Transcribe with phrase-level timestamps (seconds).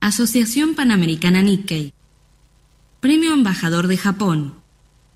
[0.00, 1.92] Asociación Panamericana Nikkei.
[3.00, 4.54] Premio Embajador de Japón.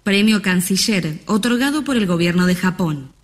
[0.02, 3.14] Premio Canciller, otorgado por el Gobierno de Japón.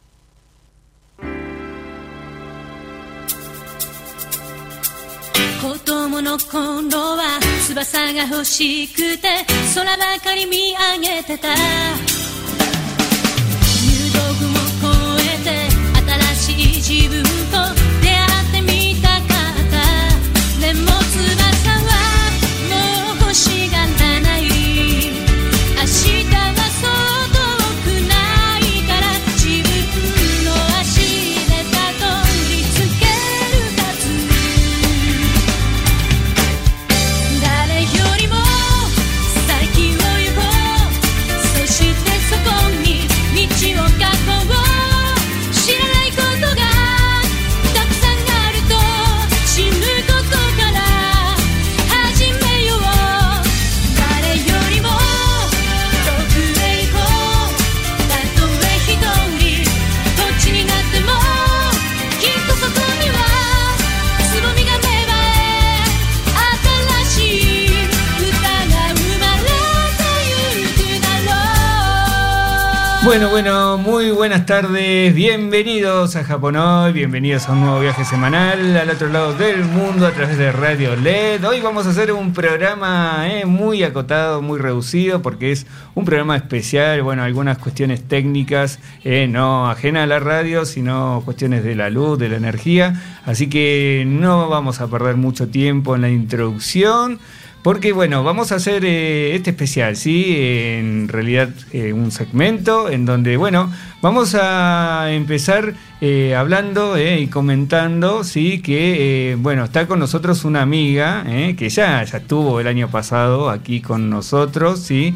[73.11, 78.77] Bueno, bueno, muy buenas tardes, bienvenidos a Japón Hoy, bienvenidos a un nuevo viaje semanal
[78.77, 81.45] al otro lado del mundo a través de Radio LED.
[81.45, 85.67] Hoy vamos a hacer un programa eh, muy acotado, muy reducido, porque es
[85.97, 91.65] un programa especial, bueno, algunas cuestiones técnicas, eh, no ajenas a la radio, sino cuestiones
[91.65, 92.95] de la luz, de la energía,
[93.27, 97.19] así que no vamos a perder mucho tiempo en la introducción.
[97.63, 100.35] Porque bueno, vamos a hacer eh, este especial, ¿sí?
[100.39, 107.27] En realidad eh, un segmento en donde, bueno, vamos a empezar eh, hablando eh, y
[107.27, 108.63] comentando, ¿sí?
[108.63, 111.25] Que, eh, bueno, está con nosotros una amiga
[111.57, 115.15] que ya, ya estuvo el año pasado aquí con nosotros, ¿sí?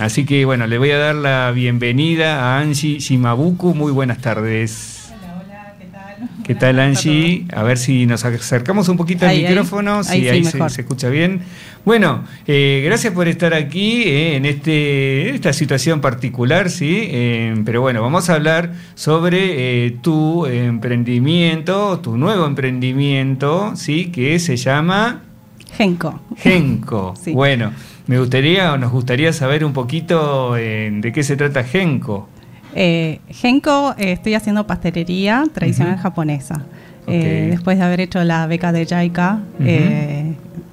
[0.00, 3.74] Así que, bueno, le voy a dar la bienvenida a Angie Shimabuku.
[3.74, 5.01] Muy buenas tardes.
[6.42, 6.76] ¿Qué tal?
[6.76, 7.44] ¿Qué tal, Angie?
[7.54, 9.42] A ver si nos acercamos un poquito al ahí.
[9.44, 11.40] micrófono, si Ahí sí, ahí se, escucha bien.
[11.84, 17.08] Bueno, eh, gracias por estar aquí eh, en este, esta situación particular, ¿sí?
[17.08, 24.06] Eh, pero bueno, vamos a hablar sobre tu emprendimiento, tu nuevo emprendimiento, ¿sí?
[24.06, 25.22] Que se llama
[25.76, 26.20] Genko.
[26.36, 27.14] Genco.
[27.22, 27.32] Sí.
[27.32, 27.72] Bueno,
[28.06, 32.28] me gustaría o nos gustaría saber un poquito de qué se trata Genco.
[32.74, 36.62] Eh, Genko, eh, estoy haciendo pastelería tradicional japonesa.
[37.06, 39.64] Eh, después de haber hecho la beca de JICA, Ujú.
[39.66, 40.31] eh,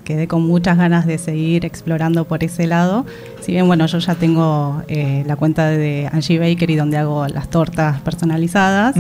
[0.10, 3.06] quedé con muchas ganas de seguir explorando por ese lado.
[3.42, 7.52] Si bien, bueno, yo ya tengo eh, la cuenta de Angie Bakery donde hago las
[7.52, 8.96] tortas personalizadas,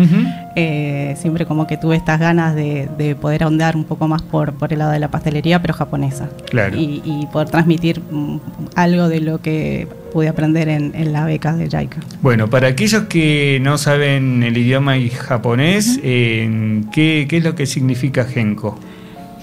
[0.56, 4.53] eh, siempre como que tuve estas ganas de, de poder ahondar un poco más por,
[4.53, 6.30] por el lado de la pastelería, pero japonesa.
[6.47, 6.78] Claro.
[6.78, 8.38] Y, y poder transmitir mm,
[8.76, 12.02] algo de lo que pude aprender en, en la beca de JICA.
[12.22, 17.56] Bueno, para aquellos que no saben el idioma y japonés, eh, ¿qué, qué es lo
[17.56, 18.78] que significa Genko?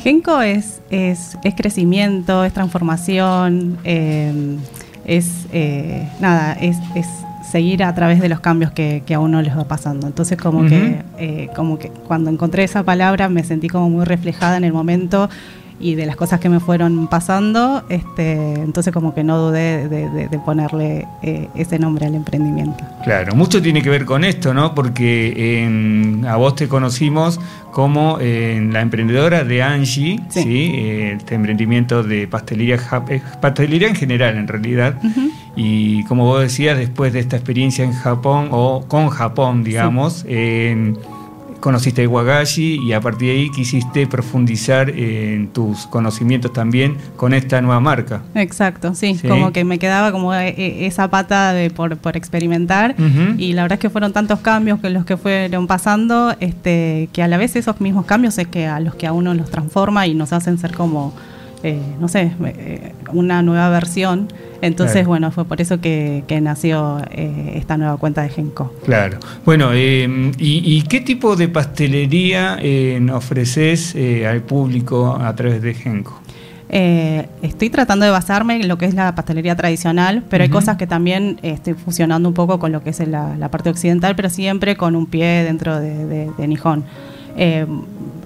[0.07, 4.57] Genko es, es, es crecimiento, es transformación, eh,
[5.05, 7.09] es eh, nada, es, es
[7.51, 10.07] seguir a través de los cambios que, que a uno les va pasando.
[10.07, 14.57] Entonces como que eh, como que cuando encontré esa palabra me sentí como muy reflejada
[14.57, 15.29] en el momento
[15.79, 20.09] y de las cosas que me fueron pasando, este, entonces como que no dudé de,
[20.11, 22.83] de- de ponerle eh, ese nombre al emprendimiento.
[23.05, 24.75] Claro, mucho tiene que ver con esto, ¿no?
[24.75, 27.39] Porque en- a vos te conocimos
[27.73, 30.43] como eh, la emprendedora de Angie, ¿sí?
[30.43, 30.71] Sí.
[30.75, 32.77] Eh, este emprendimiento de pastelería,
[33.11, 34.99] eh, pastelería en general, en realidad.
[35.57, 40.95] Y como vos decías, después de esta experiencia en Japón, o con Japón, digamos, eh,
[41.67, 47.35] conociste el wagashi y a partir de ahí quisiste profundizar en tus conocimientos también con
[47.35, 48.23] esta nueva marca.
[48.37, 49.27] Exacto, sí, Sí.
[49.27, 52.95] como que me quedaba como eh, eh, esa pata de por, por experimentar
[53.37, 57.25] y la verdad es que fueron tantos cambios que los que fueron pasando, este, que
[57.25, 60.07] a la vez esos mismos cambios es que a los que a uno los transforma
[60.07, 61.15] y nos hacen ser como,
[61.65, 62.31] eh, no sé,
[63.13, 64.29] una nueva versión.
[64.63, 65.09] Entonces, Claro.
[65.09, 68.73] bueno, fue por eso que, que nació eh, esta nueva cuenta de Genco.
[68.85, 69.19] Claro.
[69.45, 75.63] Bueno, eh, y, y qué tipo de pastelería eh, ofreces eh, al público a través
[75.63, 76.21] de Genco?
[76.69, 80.77] Eh, estoy tratando de basarme en lo que es la pastelería tradicional, pero hay cosas
[80.77, 84.31] que también estoy fusionando un poco con lo que es la, la parte occidental, pero
[84.31, 86.83] siempre con un pie dentro de, de, de Nihon.
[87.37, 87.67] Eh,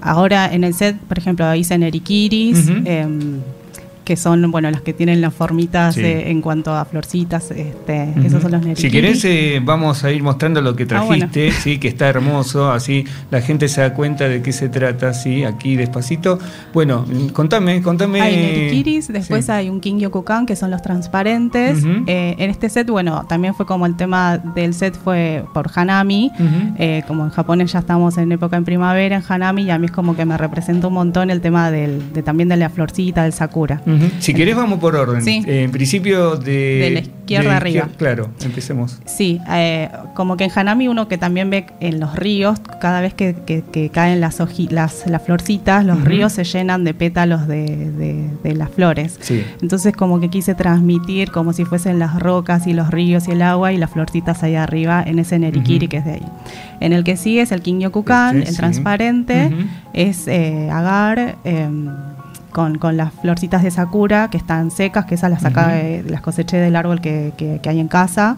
[0.01, 2.83] ahora en el set, por ejemplo, hice nerikiris, Ujú.
[2.87, 3.41] em,
[4.05, 6.01] que son bueno las que tienen las formitas Sí.
[6.03, 8.27] eh, en cuanto a florcitas, este, Ujú.
[8.27, 8.79] esos son los nerikiris.
[8.81, 11.29] Si querés, eh, vamos a ir mostrando lo que Ah, bueno.
[11.31, 15.13] trajiste, sí, que está hermoso, así la gente se da cuenta de qué se trata,
[15.15, 16.39] sí, aquí despacito.
[16.73, 18.21] Bueno, contame, contame.
[18.21, 19.53] Hay nerikiris, después Sí.
[19.53, 21.85] hay un king yokukan, que son los transparentes.
[22.07, 26.31] Eh, en este set, bueno, también fue como el tema del set fue por Hanami.
[26.79, 29.87] Eh, como en japonés ya estamos en época en primavera, en Hanami, y a mí
[29.87, 33.23] es como que me representa un montón el tema del, de, también de la florcita,
[33.25, 33.83] del sakura.
[34.19, 35.23] Si querés, vamos por orden.
[35.23, 35.43] Sí.
[35.47, 36.51] Eh, en principio de.
[36.81, 37.89] De la izquierda de arriba.
[37.97, 38.99] Claro, empecemos.
[39.07, 43.15] Sí, eh, como que en Hanami uno que también ve en los ríos, cada vez
[43.15, 44.39] que, que- que caen las,
[44.71, 49.19] las, las florcitas, los ríos se llenan de pétalos de, de- de las flores.
[49.21, 49.45] Sí.
[49.63, 53.43] Entonces como que quise transmitir como si fuesen las rocas y los ríos y el
[53.43, 56.27] agua y las florcitas ahí arriba en ese nerikiri que es de ahí.
[56.81, 58.57] En el que sigue es el Kinyokukan, Este, el sí.
[58.57, 59.51] transparente,
[59.93, 61.89] es eh, agar em,
[62.53, 65.71] con, con las florcitas de sakura que están secas, que esas las saca Ujú.
[65.71, 68.37] de- las coseché del árbol que, que- que hay en casa.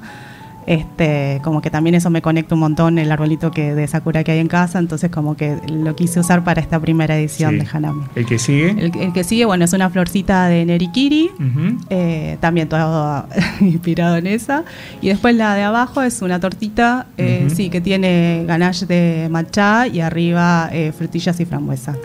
[0.65, 4.31] Este, como que también eso me conecta un montón el arbolito que de sakura que
[4.31, 7.59] hay en casa, entonces como que lo quise usar para esta primera edición Sí.
[7.59, 8.05] de Hanami.
[8.15, 8.71] El que sigue.
[8.71, 11.79] El, el que sigue, bueno, es una florcita de nerikiri, Ujú.
[11.91, 13.27] eh, también todo
[13.61, 14.63] inspirado en esa.
[15.01, 17.57] Y después la de abajo es una tortita, eh, Ujú.
[17.57, 21.97] sí, que tiene ganache de matcha y arriba eh, frutillas y frambuesa.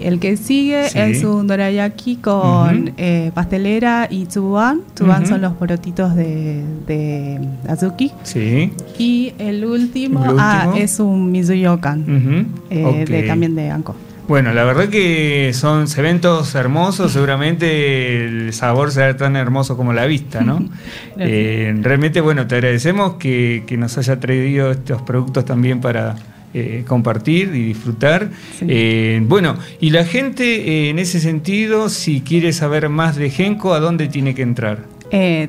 [0.00, 0.98] El que sigue Sí.
[0.98, 4.80] es un dorayaki con eh, pastelera y tsuban.
[4.94, 8.12] Tsuban son los porotitos de, de azuki.
[8.22, 8.72] Sí.
[8.98, 13.94] Y el último, ¿El ah, es un mizuyokan, eh, de, también de Anko.
[14.28, 20.06] Bueno, la verdad que son eventos hermosos, seguramente el sabor será tan hermoso como la
[20.06, 20.64] vista, ¿no?
[21.22, 26.16] Eh, realmente, bueno, te agradecemos que, que nos haya traído estos productos también para
[26.52, 28.30] eh, compartir y disfrutar.
[28.58, 28.66] Sí.
[28.68, 33.72] Eh, bueno, y la gente eh, en ese sentido, si quiere saber más de Genco,
[33.72, 34.78] ¿a dónde tiene que entrar?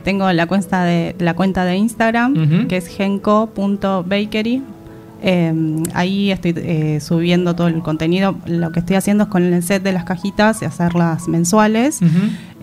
[0.04, 4.64] Tengo la cuenta de la cuenta de Instagram que es genco.bakery.
[5.24, 8.36] Eh, ahí estoy eh, subiendo todo el contenido.
[8.48, 12.00] Lo que estoy haciendo es con el set de las cajitas y hacerlas mensuales.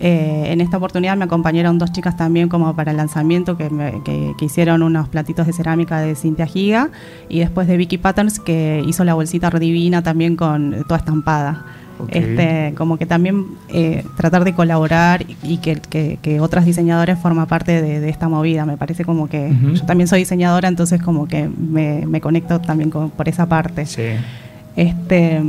[0.01, 4.01] Eh, en esta oportunidad me acompañaron dos chicas también como para el lanzamiento que, me-
[4.03, 6.89] que- que hicieron unos platitos de cerámica de Cintia Giga
[7.29, 11.65] y después de Vicky Patterns que hizo la bolsita redivina también con toda estampada.
[12.07, 17.45] Este, como que también eh, tratar de colaborar y que, que, que otras diseñadoras forman
[17.47, 18.65] parte de, de esta movida.
[18.65, 22.89] Me parece como que yo también soy diseñadora, entonces como que me, me conecto también
[22.89, 23.85] con- por esa parte.
[23.85, 24.03] Sí.
[24.75, 25.41] Este,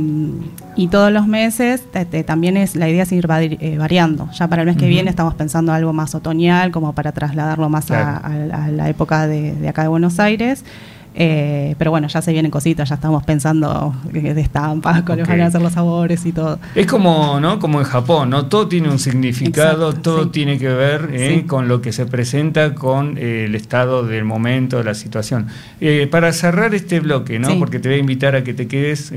[0.75, 1.83] y todos los meses
[2.25, 4.29] también es la idea es ir eh, variando.
[4.31, 7.85] Ya para el mes que viene estamos pensando algo más otoñal, como para trasladarlo más
[7.91, 8.53] a- Claro.
[8.53, 10.65] a, a la época de, de acá de Buenos Aires.
[11.13, 15.29] Eh, pero bueno, ya se vienen cositas, ya estamos pensando de estampas, cuáles Ok.
[15.29, 16.57] van a ser los sabores y todo.
[16.73, 17.59] Es como, ¿no?
[17.59, 18.45] Como en Japón, ¿no?
[18.45, 20.29] Todo tiene un significado, Exacto, todo sí.
[20.31, 21.39] tiene que ver ¿eh?
[21.41, 21.47] Sí.
[21.47, 25.47] con lo que se presenta con eh, el estado del momento, de la situación.
[26.11, 27.49] Para cerrar este bloque, ¿no?
[27.49, 27.55] Sí.
[27.59, 29.11] Porque te voy a invitar a que te quedes,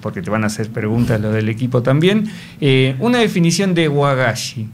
[0.00, 2.30] porque te van a hacer preguntas los del equipo también.
[3.00, 4.68] Una definición de wagashi.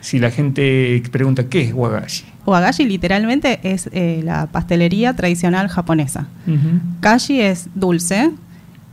[0.00, 2.24] Si la gente pregunta, ¿qué es wagashi?
[2.46, 6.26] Wagashi literalmente es eh, la pastelería tradicional japonesa.
[6.46, 6.80] Ujú.
[7.00, 8.30] Kashi es dulce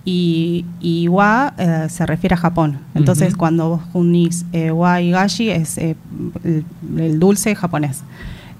[0.06, 2.80] y, y wa eh, se refiere a Japón.
[2.96, 5.96] Entonces, cuando vos unís eh, wa y gashi es eh,
[6.44, 6.66] el,
[6.98, 8.04] el dulce japonés.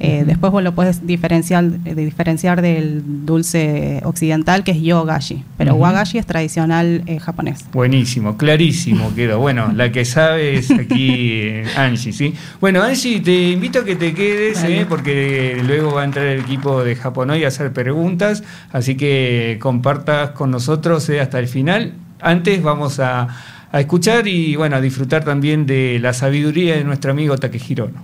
[0.04, 0.24] Eh.
[0.26, 5.76] Después vos lo puedes diferenciar, eh, de diferenciar del dulce occidental que es yogashi, pero
[5.76, 7.66] wagashi es tradicional eh, japonés.
[7.72, 9.38] Buenísimo, clarísimo quedó.
[9.38, 12.34] Bueno, la que sabe es aquí eh, Angie, ¿sí?
[12.60, 16.84] Bueno, Angie, te invito a que te quedes, porque luego va a entrar el equipo
[16.84, 21.94] de Japonoy a hacer preguntas, así que compartas con nosotros hasta el final.
[22.22, 23.28] Antes vamos a,
[23.72, 27.86] a escuchar y bueno, a disfrutar también de la sabiduría de nuestro amigo Takehiro.
[27.86, 28.02] Ono.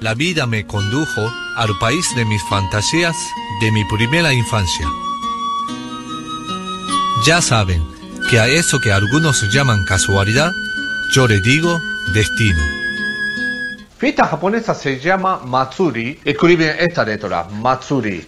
[0.00, 3.16] La vida me condujo al país de mis fantasías
[3.60, 4.86] de mi primera infancia.
[7.26, 7.82] Ya saben
[8.30, 10.52] que a eso que algunos llaman casualidad,
[11.12, 11.80] yo le digo
[12.12, 12.60] destino.
[13.96, 16.20] Fiesta japonesa se llama Matsuri.
[16.24, 18.26] Escriben esta letra, Matsuri.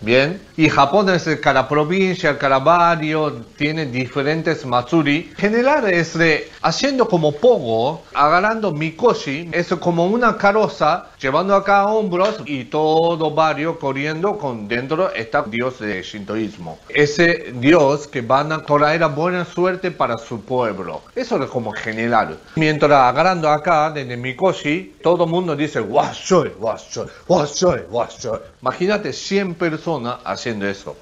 [0.00, 0.40] Bien.
[0.56, 5.30] Y Japón es cada provincia, cada barrio, tiene diferentes Matsuri.
[5.30, 11.80] En general es de haciendo como pogo, agarrando mikoshi, es como una carroza, llevando acá
[11.80, 16.78] a hombros y todo barrio corriendo con dentro está dios de shintoísmo.
[16.88, 21.02] Ese dios que van a traer buena suerte para su pueblo.
[21.16, 22.38] Eso es como general.
[22.54, 28.38] Mientras agarrando acá desde mikoshi, todo el mundo dice washoy, washoy, washoy, washoy.
[28.62, 30.94] Imagínate 100 personas haciendo haciendo eso.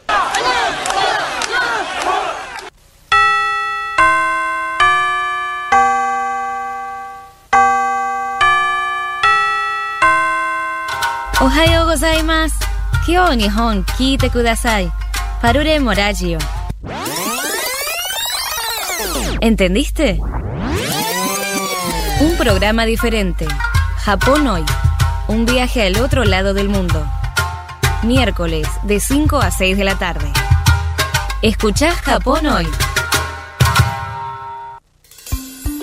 [19.40, 20.20] ¿Entendiste?
[22.20, 23.48] Un programa diferente.
[24.04, 24.64] Japón hoy.
[25.26, 27.04] Un viaje al otro lado del mundo.
[28.02, 30.26] Miércoles de 5 a 6 de la tarde.
[31.40, 32.66] Escuchás Japón hoy.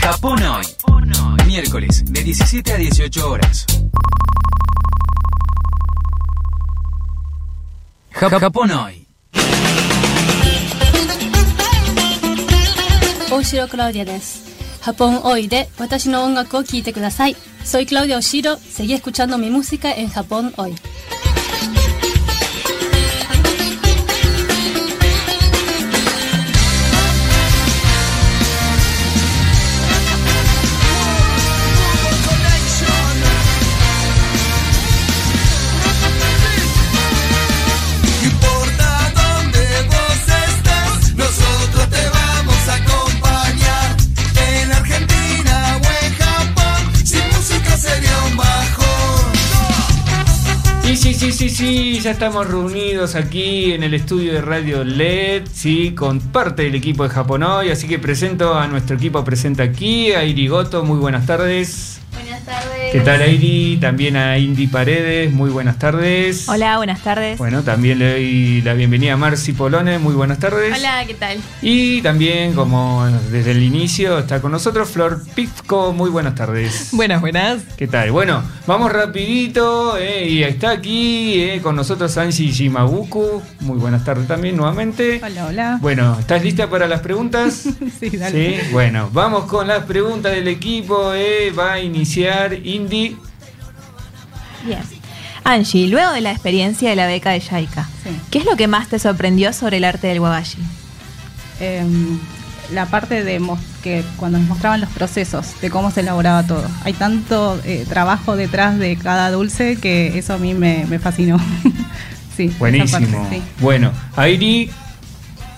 [0.00, 0.64] Japón hoy
[1.56, 3.64] miércoles de 17 a 18 horas.
[8.12, 9.08] Japón hoy.
[13.30, 14.04] Oshiro Claudia
[14.82, 17.34] Japón hoy de Watashi no Ongaku Kite Kudasai.
[17.64, 18.58] Soy Claudia Oshiro.
[18.58, 20.74] Seguí escuchando mi música en Japón hoy.
[52.06, 57.02] Ya estamos reunidos aquí en el estudio de Radio LED, sí, con parte del equipo
[57.02, 61.26] de Japón hoy, así que presento a nuestro equipo presente aquí, a Irigoto, muy buenas
[61.26, 62.00] tardes.
[62.12, 62.55] Buenas tardes.
[62.96, 63.76] ¿Qué tal Airi?
[63.78, 66.48] También a Indy Paredes, muy buenas tardes.
[66.48, 67.36] Hola, buenas tardes.
[67.36, 70.74] Bueno, también le doy la bienvenida a Marci Polone, muy buenas tardes.
[70.74, 71.36] Hola, ¿qué tal?
[71.60, 76.88] Y también, como desde el inicio, está con nosotros Flor Pizco, muy buenas tardes.
[76.92, 77.64] Buenas, buenas.
[77.76, 78.12] ¿Qué tal?
[78.12, 84.26] Bueno, vamos rapidito, eh, y está aquí eh, con nosotros Angie Shimabuku, muy buenas tardes
[84.26, 85.20] también nuevamente.
[85.22, 85.78] Hola, hola.
[85.82, 87.64] Bueno, ¿estás lista para las preguntas?
[88.00, 88.60] Sí, dale.
[88.60, 92.85] Sí, bueno, vamos con las preguntas del equipo, eh, va a iniciar Indy.
[92.88, 93.16] Bien.
[95.44, 98.10] Angie, luego de la experiencia de la beca de Yaika, Sí.
[98.30, 100.58] ¿qué es lo que más te sorprendió sobre el arte del wagashi?
[101.60, 102.18] Em,
[102.72, 103.40] la parte de
[103.82, 106.66] que cuando nos mostraban los procesos de cómo se elaboraba todo.
[106.82, 111.38] Hay tanto eh, trabajo detrás de cada dulce que eso a mí me, me fascinó.
[112.36, 113.22] sí, Buenísimo.
[113.22, 113.42] parte, sí.
[113.60, 114.68] Bueno, Airi,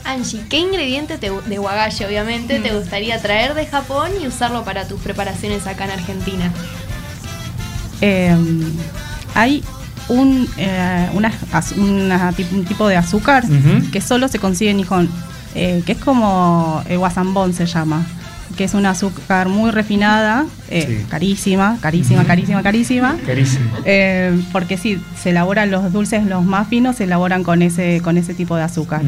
[0.04, 4.86] Angie, ¿qué ingrediente te- de wagashi obviamente te gustaría traer de Japón y usarlo para
[4.86, 6.52] tus preparaciones acá en Argentina?
[8.00, 8.60] Em,
[9.34, 9.62] hay
[10.08, 11.32] un, eh, una-
[12.52, 13.44] un tipo de azúcar
[13.92, 15.08] que solo se consigue en Nihon,
[15.54, 18.04] eh, que es como el wasambon se llama,
[18.56, 21.06] que es una azúcar muy refinada, eh, Sí.
[21.08, 23.16] carísima, carísima, carísima, carísima.
[23.26, 23.70] carísimo.
[23.84, 28.16] Eh, porque sí, se elaboran los dulces, los más finos, se elaboran con ese, con
[28.18, 29.02] ese tipo de azúcar.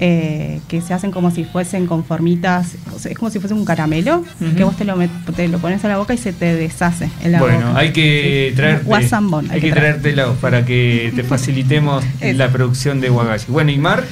[0.00, 3.54] Eh, que se hacen como si fuesen con formitas, o sea, es como si fuese
[3.54, 4.24] un caramelo,
[4.56, 4.96] que vos te lo,
[5.36, 7.78] te lo pones a la boca y se te deshace en la Bueno, boca.
[7.80, 13.46] hay que traerte, Wasambon, hay que traértelo para que te facilitemos la producción de wagashi.
[13.50, 14.04] Bueno, y Mar,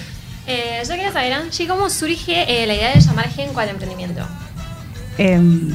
[0.50, 4.26] Eh, yo quería saber, Angie, ¿cómo surge eh, la idea de llamar Genko al emprendimiento?
[5.18, 5.70] Em,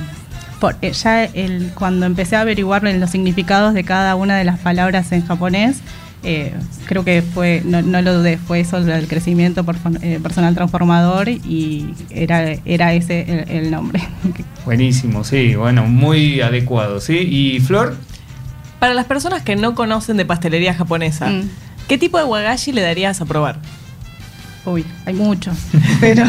[0.59, 4.59] por- eh, ya el, cuando empecé a averiguar los significados de cada una de las
[4.59, 5.77] palabras en japonés,
[6.25, 6.53] eh,
[6.85, 11.27] creo que fue, no, no lo dudé, fue eso el crecimiento por, eh, personal transformador
[11.27, 14.01] y era, era ese el, el nombre.
[14.65, 17.17] Buenísimo, sí, bueno, muy adecuado, ¿sí?
[17.17, 17.97] ¿Y Flor?
[18.79, 21.49] Para las personas que no conocen de pastelería japonesa, Mm.
[21.89, 23.59] ¿qué tipo de wagashi le darías a probar?
[24.65, 25.57] Uy, hay muchos,
[25.99, 26.23] pero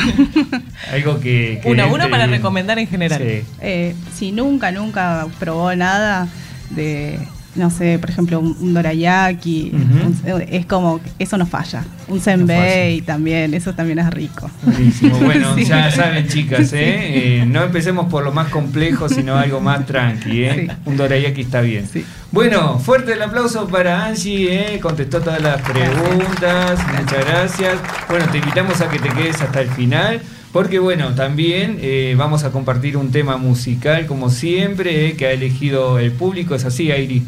[0.93, 1.61] Algo que...
[1.63, 2.39] que Uno, uno para bien.
[2.39, 3.21] recomendar en general.
[3.23, 3.43] Sí.
[3.61, 6.27] eh, si nunca, nunca probó nada
[6.71, 7.21] de,
[7.55, 11.85] no sé, por ejemplo, un, un dorayaki, un- es como, eso no falla.
[12.09, 14.51] Un senbei también, eso también es rico.
[14.65, 15.17] Buenísimo.
[15.21, 15.65] Bueno, Sí.
[15.67, 16.77] ya saben, chicas, Sí.
[16.77, 17.41] ¿eh?
[17.43, 20.69] Eh, no empecemos por lo más complejo, sino algo más tranqui, ¿eh?
[20.87, 21.89] Un dorayaki está bien.
[22.35, 24.81] Bueno, fuerte el aplauso para Angie, ¿eh?
[24.81, 27.79] contestó todas las preguntas, muchas gracias.
[28.09, 30.21] Bueno, te invitamos a que te quedes hasta el final.
[30.53, 35.31] Porque bueno, también eh, vamos a compartir un tema musical como siempre eh, que ha
[35.31, 36.57] elegido el público.
[36.57, 37.23] ¿Es así, Airi?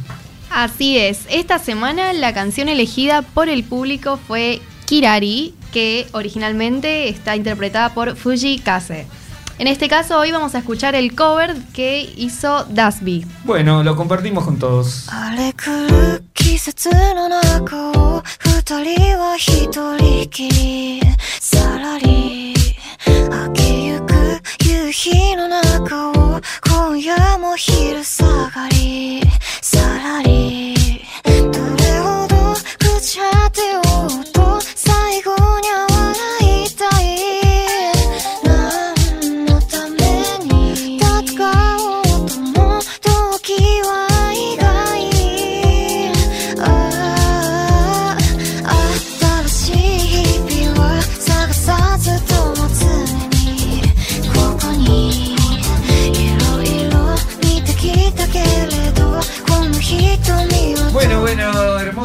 [0.51, 7.37] Así es, esta semana la canción elegida por el público fue Kirari, que originalmente está
[7.37, 9.07] interpretada por Fuji Kase.
[9.60, 13.26] En este caso hoy vamos a escuchar el cover que hizo Dasby.
[13.44, 15.08] Bueno, lo compartimos con todos.
[15.10, 15.72] 荒れ狂
[16.16, 21.02] う季節の中を二人は一人きり
[21.40, 22.52] さらり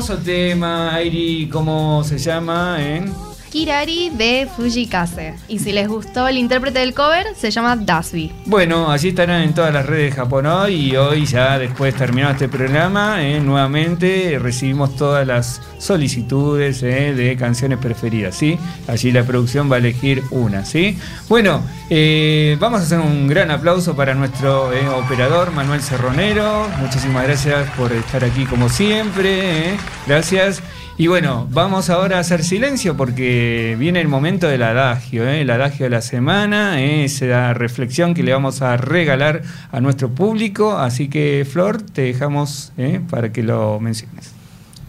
[0.02, 2.78] hermoso tema, Airi, ¿cómo se llama?
[2.80, 3.06] eh?
[3.52, 5.36] Kirari de Fuji Kase.
[5.50, 8.32] Y si les gustó el intérprete del cover, se llama Dasby.
[8.46, 12.32] Bueno, allí estarán en todas las redes de Japón hoy y hoy ya después terminado
[12.32, 18.58] este programa, eh, nuevamente recibimos todas las solicitudes eh, de canciones preferidas, ¿sí?
[18.88, 20.98] Allí la producción va a elegir una, ¿sí?
[21.28, 27.70] Bueno, eh, vamos a hacer un gran aplauso para nuestro operador Manuel Cerronero, muchísimas gracias
[27.72, 29.76] por estar aquí como siempre,
[30.08, 30.64] gracias.
[30.98, 33.41] Y bueno, vamos ahora a hacer silencio porque
[33.78, 35.42] viene el momento del adagio, ¿eh?
[35.42, 37.06] el adagio de la semana, ¿eh?
[37.06, 40.78] esa reflexión que le vamos a regalar a nuestro público.
[40.78, 43.02] Así que, Flor, te dejamos ¿eh?
[43.10, 44.34] para que lo menciones.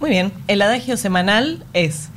[0.00, 2.08] Muy bien, el adagio semanal es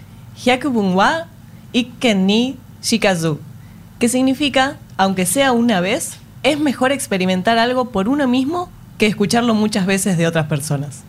[0.43, 1.28] Hyakubun wa
[1.74, 3.39] Ikken ni Shikazu,
[4.00, 9.54] que significa, aunque sea una vez, es mejor experimentar algo por uno mismo que escucharlo
[9.54, 11.04] muchas veces de otras personas.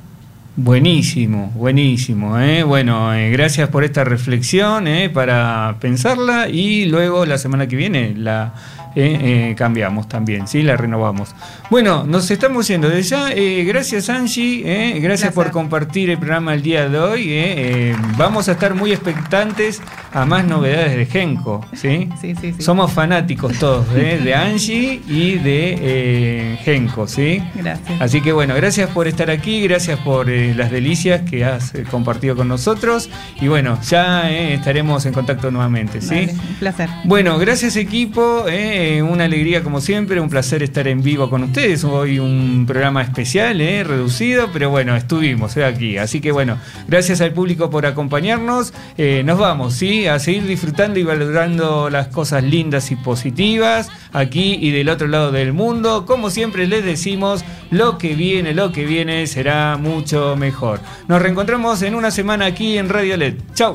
[0.59, 2.39] Buenísimo, buenísimo.
[2.41, 2.63] ¿eh?
[2.63, 5.11] Bueno, eh, gracias por esta reflexión ¿eh?
[5.11, 8.55] para pensarla y luego la semana que viene la
[8.99, 10.63] eh, eh, cambiamos también, ¿sí?
[10.63, 11.35] la renovamos.
[11.71, 13.31] Bueno, nos estamos yendo de ya.
[13.31, 17.95] eh, gracias Angie, gracias por compartir el programa el día de hoy.
[18.17, 19.83] vamos a estar muy expectantes
[20.15, 21.65] a más novedades de Genko.
[21.75, 22.09] ¿sí?
[22.21, 22.63] Sí, sí, sí.
[22.63, 27.07] Somos fanáticos todos de Angie y de Genko.
[27.07, 27.43] ¿sí?
[27.55, 28.01] Gracias.
[28.01, 32.49] Así que bueno, gracias por estar aquí, gracias por las delicias que has compartido con
[32.49, 36.15] nosotros y bueno, ya estaremos en contacto nuevamente, ¿sí?
[36.15, 36.89] Vale, un placer.
[37.05, 41.85] Bueno, gracias equipo, eh, una alegría como siempre, un placer estar en vivo con ustedes,
[41.85, 47.21] hoy un programa especial, eh, reducido, pero bueno, estuvimos eh, aquí, así que bueno, gracias
[47.21, 50.07] al público por acompañarnos, Eh, nos vamos, ¿sí?
[50.07, 55.33] A seguir disfrutando y valorando las cosas lindas y positivas aquí y del otro lado
[55.33, 60.81] del mundo, como siempre les decimos, lo que viene, lo que viene será mucho mejor.
[61.09, 63.35] Nos reencontramos en una semana aquí en Radio LED.
[63.55, 63.75] Chau.